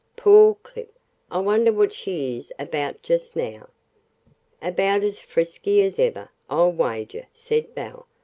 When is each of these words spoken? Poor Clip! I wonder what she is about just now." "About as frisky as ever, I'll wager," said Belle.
Poor 0.15 0.55
Clip! 0.63 0.91
I 1.29 1.37
wonder 1.41 1.71
what 1.71 1.93
she 1.93 2.35
is 2.35 2.51
about 2.57 3.03
just 3.03 3.35
now." 3.35 3.69
"About 4.59 5.03
as 5.03 5.19
frisky 5.19 5.83
as 5.83 5.99
ever, 5.99 6.31
I'll 6.49 6.71
wager," 6.71 7.27
said 7.31 7.75
Belle. 7.75 8.07